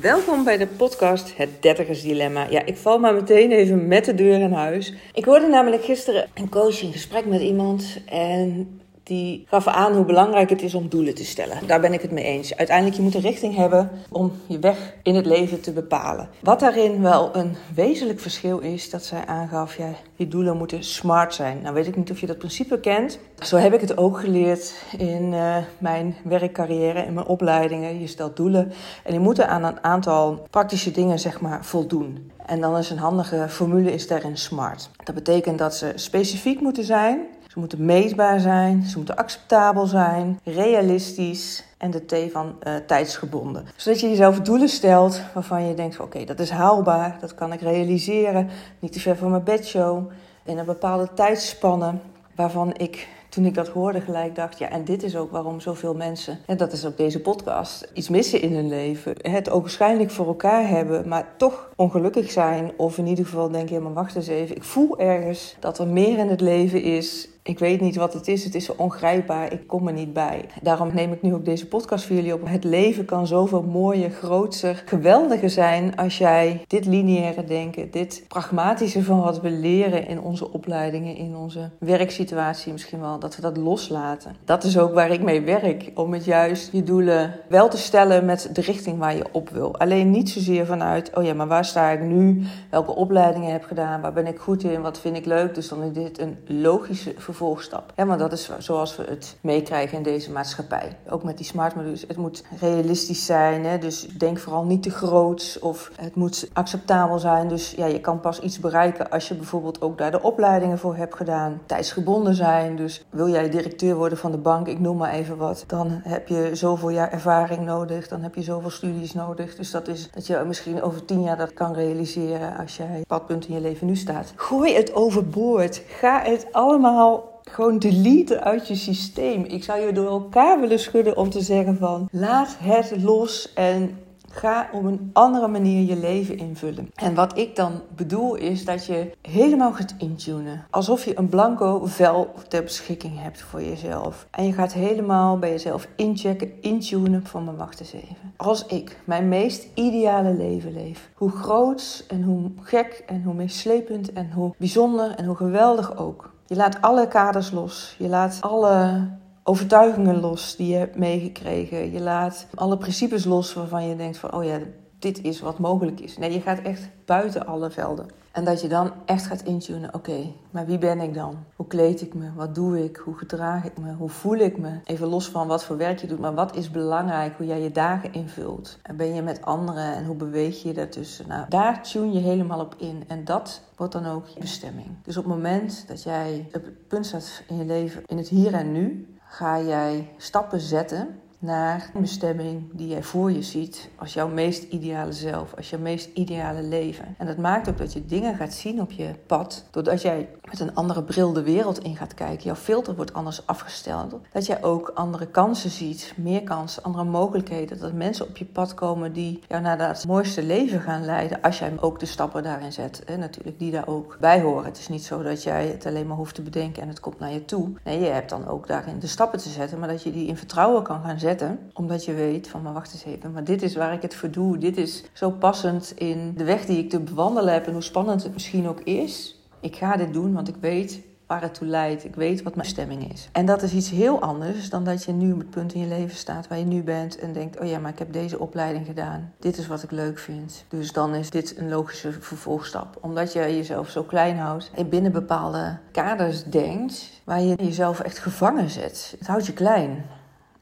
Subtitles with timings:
[0.00, 2.46] Welkom bij de podcast Het Dertigers Dilemma.
[2.50, 4.94] Ja, ik val maar meteen even met de deur in huis.
[5.14, 10.04] Ik hoorde namelijk gisteren een coach in gesprek met iemand en die gaf aan hoe
[10.04, 11.66] belangrijk het is om doelen te stellen.
[11.66, 12.56] Daar ben ik het mee eens.
[12.56, 16.28] Uiteindelijk je moet een richting hebben om je weg in het leven te bepalen.
[16.40, 21.34] Wat daarin wel een wezenlijk verschil is, dat zij aangaf, ja, je doelen moeten smart
[21.34, 21.60] zijn.
[21.62, 23.18] Nou weet ik niet of je dat principe kent.
[23.38, 28.00] Zo heb ik het ook geleerd in uh, mijn werkcarrière, in mijn opleidingen.
[28.00, 28.72] Je stelt doelen
[29.04, 32.30] en die moeten aan een aantal praktische dingen zeg maar voldoen.
[32.46, 34.90] En dan is een handige formule is daarin SMART.
[35.04, 40.40] Dat betekent dat ze specifiek moeten zijn, ze moeten meetbaar zijn, ze moeten acceptabel zijn,
[40.44, 43.66] realistisch en de T van uh, tijdsgebonden.
[43.76, 47.60] Zodat je jezelf doelen stelt waarvan je denkt: oké, dat is haalbaar, dat kan ik
[47.60, 50.10] realiseren, niet te ver van mijn bedshow,
[50.44, 51.94] in een bepaalde tijdspanne
[52.34, 55.94] waarvan ik toen ik dat hoorde gelijk dacht, ja, en dit is ook waarom zoveel
[55.94, 59.14] mensen, en dat is ook deze podcast, iets missen in hun leven.
[59.20, 62.72] Het ook waarschijnlijk voor elkaar hebben, maar toch ongelukkig zijn.
[62.76, 65.86] Of in ieder geval denken, ja, maar wacht eens even, ik voel ergens dat er
[65.86, 68.44] meer in het leven is ik weet niet wat het is.
[68.44, 69.52] Het is ongrijpbaar.
[69.52, 70.44] Ik kom er niet bij.
[70.62, 72.48] Daarom neem ik nu ook deze podcast voor jullie op.
[72.48, 79.02] Het leven kan zoveel mooier, groter, geweldiger zijn als jij dit lineaire denken, dit pragmatische
[79.02, 83.56] van wat we leren in onze opleidingen, in onze werksituatie misschien wel, dat we dat
[83.56, 84.36] loslaten.
[84.44, 85.90] Dat is ook waar ik mee werk.
[85.94, 89.78] Om het juist je doelen wel te stellen met de richting waar je op wil.
[89.78, 92.42] Alleen niet zozeer vanuit, oh ja, maar waar sta ik nu?
[92.70, 94.00] Welke opleidingen heb ik gedaan?
[94.00, 94.80] Waar ben ik goed in?
[94.80, 95.54] Wat vind ik leuk?
[95.54, 97.92] Dus dan is dit een logische vervolgstap.
[97.96, 100.96] Ja, want dat is zoals we het meekrijgen in deze maatschappij.
[101.08, 102.04] Ook met die smart modules.
[102.08, 103.64] Het moet realistisch zijn.
[103.64, 103.78] Hè?
[103.78, 105.58] Dus denk vooral niet te groot.
[105.60, 107.48] Of het moet acceptabel zijn.
[107.48, 110.96] Dus ja, je kan pas iets bereiken als je bijvoorbeeld ook daar de opleidingen voor
[110.96, 111.60] hebt gedaan.
[111.66, 112.76] Tijdsgebonden zijn.
[112.76, 115.64] Dus wil jij directeur worden van de bank, ik noem maar even wat.
[115.66, 118.08] Dan heb je zoveel jaar ervaring nodig.
[118.08, 119.54] Dan heb je zoveel studies nodig.
[119.54, 123.48] Dus dat is dat je misschien over tien jaar dat kan realiseren als jij padpunt
[123.48, 124.32] in je leven nu staat.
[124.36, 125.82] Gooi het overboord.
[125.86, 127.21] Ga het allemaal
[127.52, 129.44] gewoon delete uit je systeem.
[129.44, 133.98] Ik zou je door elkaar willen schudden om te zeggen van laat het los en
[134.34, 136.90] Ga op een andere manier je leven invullen.
[136.94, 140.66] En wat ik dan bedoel is dat je helemaal gaat intunen.
[140.70, 144.26] Alsof je een blanco vel ter beschikking hebt voor jezelf.
[144.30, 148.32] En je gaat helemaal bij jezelf inchecken, intunen van mijn wacht eens even.
[148.36, 154.12] Als ik mijn meest ideale leven leef, hoe groot en hoe gek en hoe meeslepend
[154.12, 156.31] en hoe bijzonder en hoe geweldig ook.
[156.46, 157.94] Je laat alle kaders los.
[157.98, 159.08] Je laat alle
[159.42, 161.92] overtuigingen los die je hebt meegekregen.
[161.92, 164.58] Je laat alle principes los waarvan je denkt van, oh ja,
[165.02, 166.18] dit is wat mogelijk is.
[166.18, 168.06] Nee, je gaat echt buiten alle velden.
[168.32, 171.36] En dat je dan echt gaat intunen, oké, maar wie ben ik dan?
[171.56, 172.32] Hoe kleed ik me?
[172.34, 172.96] Wat doe ik?
[172.96, 173.92] Hoe gedraag ik me?
[173.92, 174.80] Hoe voel ik me?
[174.84, 177.36] Even los van wat voor werk je doet, maar wat is belangrijk?
[177.36, 178.78] Hoe jij je dagen invult?
[178.82, 181.28] En ben je met anderen en hoe beweeg je daartussen?
[181.28, 183.04] Nou, daar tune je helemaal op in.
[183.08, 184.88] En dat wordt dan ook je bestemming.
[185.02, 188.28] Dus op het moment dat jij op het punt staat in je leven, in het
[188.28, 193.88] hier en nu, ga jij stappen zetten naar een bestemming die jij voor je ziet
[193.96, 197.14] als jouw meest ideale zelf, als jouw meest ideale leven.
[197.18, 200.60] En dat maakt ook dat je dingen gaat zien op je pad, doordat jij met
[200.60, 202.44] een andere bril de wereld in gaat kijken.
[202.44, 204.14] Jouw filter wordt anders afgesteld.
[204.32, 207.80] Dat jij ook andere kansen ziet, meer kansen, andere mogelijkheden.
[207.80, 211.58] Dat mensen op je pad komen die jou naar dat mooiste leven gaan leiden, als
[211.58, 213.02] jij ook de stappen daarin zet.
[213.04, 214.64] Hè, natuurlijk, die daar ook bij horen.
[214.64, 217.18] Het is niet zo dat jij het alleen maar hoeft te bedenken en het komt
[217.18, 217.72] naar je toe.
[217.84, 220.36] Nee, je hebt dan ook daarin de stappen te zetten, maar dat je die in
[220.36, 221.30] vertrouwen kan gaan zetten
[221.72, 224.30] omdat je weet van, maar wacht eens even, maar dit is waar ik het voor
[224.30, 224.58] doe.
[224.58, 228.22] Dit is zo passend in de weg die ik te bewandelen heb en hoe spannend
[228.22, 229.40] het misschien ook is.
[229.60, 231.00] Ik ga dit doen, want ik weet
[231.32, 232.04] waar het toe leidt.
[232.04, 233.28] Ik weet wat mijn stemming is.
[233.32, 235.86] En dat is iets heel anders dan dat je nu op het punt in je
[235.86, 238.86] leven staat waar je nu bent en denkt: oh ja, maar ik heb deze opleiding
[238.86, 239.32] gedaan.
[239.38, 240.64] Dit is wat ik leuk vind.
[240.68, 242.98] Dus dan is dit een logische vervolgstap.
[243.00, 248.18] Omdat je jezelf zo klein houdt en binnen bepaalde kaders denkt waar je jezelf echt
[248.18, 249.14] gevangen zet.
[249.18, 250.04] Het houdt je klein.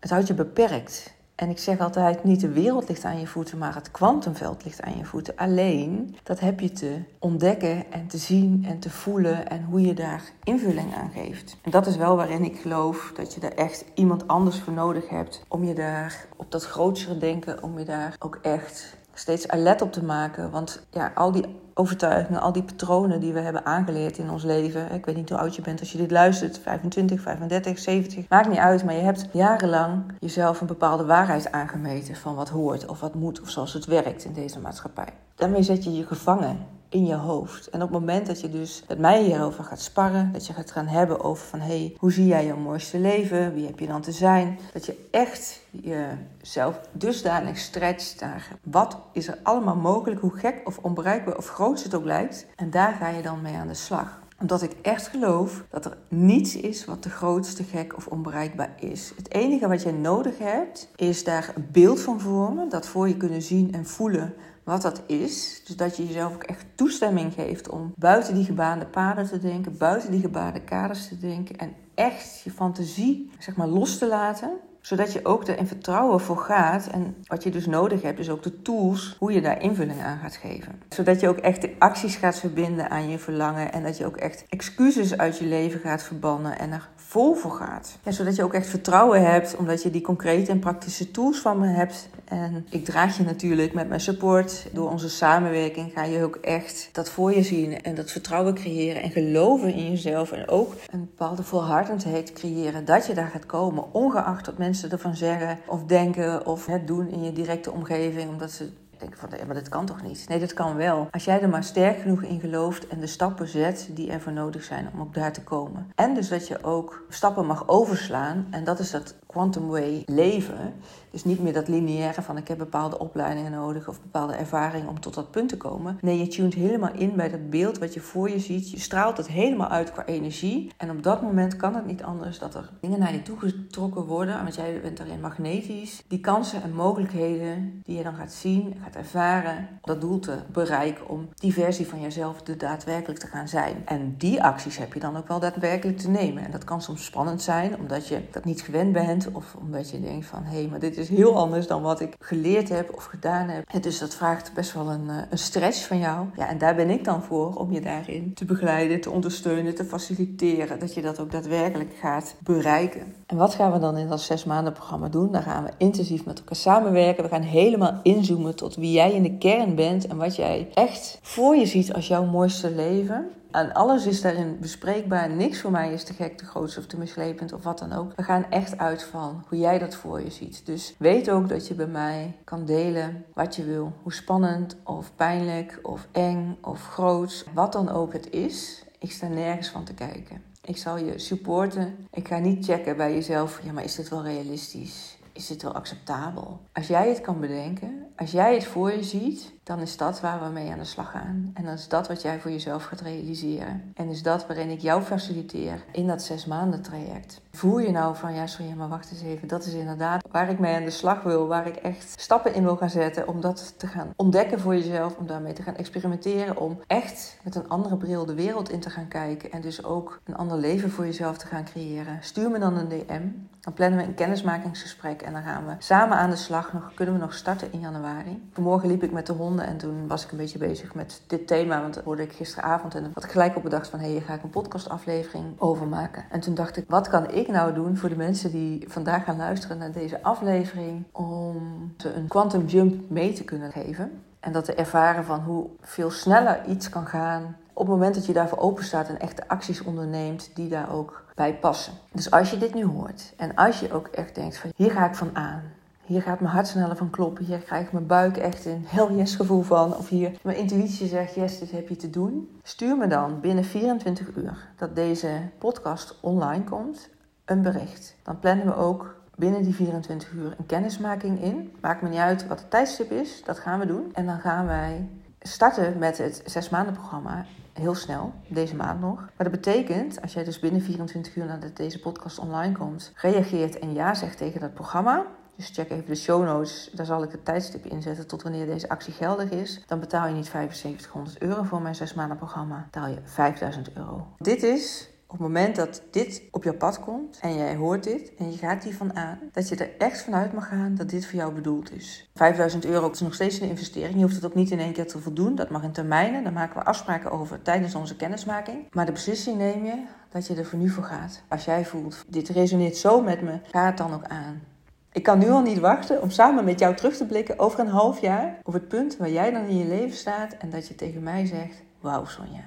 [0.00, 1.19] Het houdt je beperkt.
[1.34, 4.83] En ik zeg altijd, niet de wereld ligt aan je voeten, maar het kwantumveld ligt
[4.83, 5.37] aan je voeten.
[5.37, 9.94] Alleen, dat heb je te ontdekken en te zien en te voelen en hoe je
[9.94, 11.56] daar invulling aan geeft.
[11.62, 15.08] En dat is wel waarin ik geloof dat je daar echt iemand anders voor nodig
[15.08, 19.82] hebt om je daar op dat grotere denken, om je daar ook echt steeds alert
[19.82, 20.50] op te maken.
[20.50, 21.44] Want ja, al die
[21.75, 24.93] overtuigingen, al die patronen die we hebben aangeleerd in ons leven.
[24.93, 28.49] Ik weet niet hoe oud je bent als je dit luistert, 25, 35, 70, maakt
[28.49, 28.84] niet uit.
[28.84, 33.40] Maar je hebt jarenlang jezelf een bepaalde waarheid aangemeten van wat hoort of wat moet
[33.40, 35.12] of zoals het werkt in deze maatschappij.
[35.34, 37.70] Daarmee zet je je gevangen in je hoofd.
[37.70, 40.70] En op het moment dat je dus met mij hierover gaat sparren, dat je gaat
[40.70, 43.54] gaan hebben over van hé, hey, hoe zie jij jouw mooiste leven?
[43.54, 44.58] Wie heb je dan te zijn?
[44.72, 50.78] Dat je echt jezelf dusdanig stretcht naar wat is er allemaal mogelijk, hoe gek of
[50.78, 52.46] onbereikbaar of groot het ook lijkt.
[52.56, 55.96] En daar ga je dan mee aan de slag omdat ik echt geloof dat er
[56.08, 59.12] niets is wat de grootste gek of onbereikbaar is.
[59.16, 62.69] Het enige wat jij nodig hebt, is daar een beeld van vormen.
[62.69, 64.34] Dat voor je kunnen zien en voelen
[64.70, 65.62] wat dat is.
[65.67, 69.78] Dus dat je jezelf ook echt toestemming geeft om buiten die gebaande paden te denken,
[69.78, 74.50] buiten die gebaande kaders te denken en echt je fantasie zeg maar los te laten
[74.81, 76.87] zodat je ook er in vertrouwen voor gaat.
[76.87, 80.19] En wat je dus nodig hebt, is ook de tools hoe je daar invulling aan
[80.19, 80.82] gaat geven.
[80.88, 83.73] Zodat je ook echt de acties gaat verbinden aan je verlangen.
[83.73, 87.50] En dat je ook echt excuses uit je leven gaat verbannen en er vol voor
[87.50, 87.99] gaat.
[88.05, 91.59] Ja, zodat je ook echt vertrouwen hebt, omdat je die concrete en praktische tools van
[91.59, 92.09] me hebt.
[92.25, 94.67] En ik draag je natuurlijk met mijn support.
[94.73, 99.03] Door onze samenwerking ga je ook echt dat voor je zien en dat vertrouwen creëren
[99.03, 100.32] en geloven in jezelf.
[100.32, 105.17] En ook een bepaalde volhardendheid creëren dat je daar gaat komen, ongeacht wat mensen ervan
[105.17, 108.70] zeggen of denken of het doen in je directe omgeving, omdat ze
[109.00, 110.25] denk van, ja, maar dat kan toch niet?
[110.28, 111.08] Nee, dat kan wel.
[111.11, 114.62] Als jij er maar sterk genoeg in gelooft en de stappen zet die ervoor nodig
[114.62, 115.93] zijn om ook daar te komen.
[115.94, 118.46] En dus dat je ook stappen mag overslaan.
[118.50, 120.75] En dat is dat quantum way leven.
[121.11, 125.00] Dus niet meer dat lineaire van ik heb bepaalde opleidingen nodig of bepaalde ervaring om
[125.00, 125.99] tot dat punt te komen.
[126.00, 128.71] Nee, je tunt helemaal in bij dat beeld wat je voor je ziet.
[128.71, 130.73] Je straalt het helemaal uit qua energie.
[130.77, 134.05] En op dat moment kan het niet anders dat er dingen naar je toe getrokken
[134.05, 134.43] worden.
[134.43, 136.03] Want jij bent daarin magnetisch.
[136.09, 141.09] Die kansen en mogelijkheden die je dan gaat zien, gaat ervaren, dat doel te bereiken
[141.09, 143.82] om die versie van jezelf de daadwerkelijk te gaan zijn.
[143.85, 146.44] En die acties heb je dan ook wel daadwerkelijk te nemen.
[146.44, 150.00] En dat kan soms spannend zijn, omdat je dat niet gewend bent of omdat je
[150.00, 153.05] denkt van hé, hey, maar dit is heel anders dan wat ik geleerd heb of
[153.05, 153.82] gedaan heb.
[153.82, 156.26] Dus dat vraagt best wel een, eh, een stretch van jou.
[156.37, 159.84] Ja, en daar ben ik dan voor om je daarin te begeleiden, te ondersteunen, te
[159.84, 160.78] faciliteren.
[160.78, 163.14] Dat je dat ook daadwerkelijk gaat bereiken.
[163.26, 165.32] En wat gaan we dan in dat zes maanden programma doen?
[165.32, 167.22] Daar gaan we intensief met elkaar samenwerken.
[167.22, 171.19] We gaan helemaal inzoomen tot wie jij in de kern bent en wat jij echt
[171.22, 173.31] voor je ziet als jouw mooiste leven.
[173.50, 175.31] En alles is daarin bespreekbaar.
[175.31, 178.12] Niks voor mij is te gek, te groot of te mislepend of wat dan ook.
[178.17, 180.67] We gaan echt uit van hoe jij dat voor je ziet.
[180.67, 183.93] Dus weet ook dat je bij mij kan delen wat je wil.
[184.02, 188.85] Hoe spannend of pijnlijk of eng of groot, wat dan ook het is.
[188.99, 190.43] Ik sta nergens van te kijken.
[190.64, 192.08] Ik zal je supporten.
[192.11, 193.61] Ik ga niet checken bij jezelf.
[193.62, 195.19] Ja, maar is dit wel realistisch?
[195.32, 196.61] Is dit wel acceptabel?
[196.73, 200.43] Als jij het kan bedenken, als jij het voor je ziet, dan is dat waar
[200.43, 201.50] we mee aan de slag gaan.
[201.55, 203.93] En dan is dat wat jij voor jezelf gaat realiseren.
[203.94, 207.40] En is dat waarin ik jou faciliteer in dat zes maanden traject.
[207.52, 209.49] Voel je nou van, ja sorry, maar wacht eens even.
[209.49, 211.46] Dat is inderdaad waar ik mee aan de slag wil.
[211.46, 215.17] Waar ik echt stappen in wil gaan zetten om dat te gaan ontdekken voor jezelf.
[215.17, 216.56] Om daarmee te gaan experimenteren.
[216.56, 219.52] Om echt met een andere bril de wereld in te gaan kijken.
[219.52, 222.19] En dus ook een ander leven voor jezelf te gaan creëren.
[222.20, 223.28] Stuur me dan een DM.
[223.61, 225.22] Dan plannen we een kennismakingsgesprek.
[225.22, 226.72] En dan gaan we samen aan de slag.
[226.94, 228.49] Kunnen we nog starten in januari.
[228.52, 231.46] Vanmorgen liep ik met de honden en toen was ik een beetje bezig met dit
[231.46, 231.80] thema.
[231.80, 233.98] Want dat hoorde ik gisteravond en ik gelijk op bedacht van...
[233.98, 236.24] hé, hey, hier ga ik een podcastaflevering over maken.
[236.30, 239.36] En toen dacht ik, wat kan ik nou doen voor de mensen die vandaag gaan
[239.36, 241.04] luisteren naar deze aflevering...
[241.12, 244.10] om ze een quantum jump mee te kunnen geven.
[244.40, 248.26] En dat te ervaren van hoe veel sneller iets kan gaan op het moment dat
[248.26, 251.92] je daarvoor open staat en echte acties onderneemt die daar ook bij passen.
[252.12, 255.06] Dus als je dit nu hoort en als je ook echt denkt van hier ga
[255.06, 255.62] ik van aan,
[256.10, 257.44] hier gaat mijn hart sneller van kloppen.
[257.44, 259.96] Hier krijg ik mijn buik echt een hell yes gevoel van.
[259.96, 262.58] Of hier mijn intuïtie zegt yes, dit heb je te doen.
[262.62, 267.08] Stuur me dan binnen 24 uur dat deze podcast online komt
[267.44, 268.17] een bericht.
[268.22, 271.72] Dan plannen we ook binnen die 24 uur een kennismaking in.
[271.81, 274.10] Maakt me niet uit wat het tijdstip is, dat gaan we doen.
[274.14, 275.08] En dan gaan wij
[275.40, 279.17] starten met het zes maanden programma heel snel, deze maand nog.
[279.17, 283.79] Maar dat betekent, als jij dus binnen 24 uur nadat deze podcast online komt, reageert
[283.79, 285.26] en ja zegt tegen dat programma,
[285.60, 286.90] dus check even de show notes.
[286.93, 289.82] Daar zal ik het tijdstip inzetten tot wanneer deze actie geldig is.
[289.86, 292.82] Dan betaal je niet 7500 euro voor mijn zes maanden programma.
[292.84, 294.26] Betaal je 5000 euro.
[294.38, 298.34] Dit is op het moment dat dit op jouw pad komt en jij hoort dit
[298.38, 301.38] en je gaat hiervan aan, dat je er echt vanuit mag gaan dat dit voor
[301.38, 302.31] jou bedoeld is.
[302.34, 304.14] 5000 euro is nog steeds een investering.
[304.14, 305.55] Je hoeft het ook niet in één keer te voldoen.
[305.55, 306.43] Dat mag in termijnen.
[306.43, 308.86] Daar maken we afspraken over tijdens onze kennismaking.
[308.90, 311.43] Maar de beslissing neem je dat je er voor nu voor gaat.
[311.48, 314.69] Als jij voelt, dit resoneert zo met me, ga het dan ook aan.
[315.12, 317.88] Ik kan nu al niet wachten om samen met jou terug te blikken over een
[317.88, 320.94] half jaar op het punt waar jij dan in je leven staat en dat je
[320.94, 322.64] tegen mij zegt: Wauw, Sonja,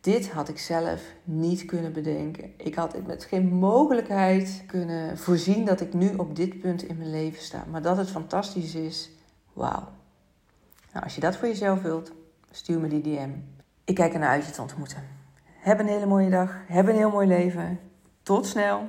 [0.00, 2.52] dit had ik zelf niet kunnen bedenken.
[2.56, 6.96] Ik had het met geen mogelijkheid kunnen voorzien dat ik nu op dit punt in
[6.96, 7.64] mijn leven sta.
[7.70, 9.10] Maar dat het fantastisch is,
[9.52, 9.88] wauw.
[10.92, 12.12] Nou, als je dat voor jezelf wilt,
[12.52, 13.30] Stuur me die DM.
[13.84, 15.02] Ik kijk ernaar uit je te ontmoeten.
[15.44, 16.56] Heb een hele mooie dag.
[16.66, 17.80] Heb een heel mooi leven.
[18.22, 18.88] Tot snel.